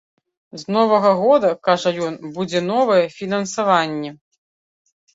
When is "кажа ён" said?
1.69-2.13